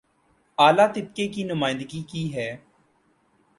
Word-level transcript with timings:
اعلی 0.57 0.85
طبقے 0.95 1.27
کی 1.27 1.43
نمائندگی 1.43 2.01
کی 2.03 2.23
ہے 2.35 2.49